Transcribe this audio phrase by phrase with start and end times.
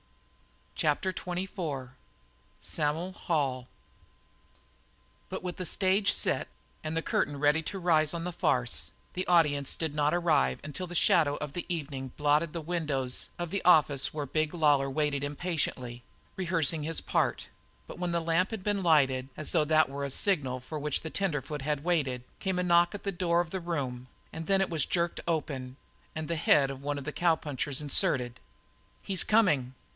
[0.73, 1.91] CHAPTER XXIV
[2.63, 3.67] "SAM'L HALL"
[5.29, 6.47] But with the stage set
[6.83, 10.87] and the curtain ready to rise on the farce, the audience did not arrive until
[10.87, 15.23] the shadow of the evening blotted the windows of the office where big Lawlor waited
[15.23, 16.01] impatiently,
[16.35, 17.49] rehearsing his part;
[17.85, 21.01] but when the lamp had been lighted, as though that were a signal for which
[21.01, 24.61] the tenderfoot had waited, came a knock at the door of the room, and then
[24.61, 25.75] it was jerked open
[26.15, 28.39] and the head of one of the cowpunchers was inserted.
[29.03, 29.75] "He's coming!"